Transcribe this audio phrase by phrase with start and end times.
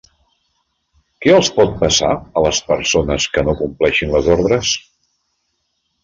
[1.25, 2.09] Què els pot passar
[2.41, 4.71] a les persones que no compleixin les ordres?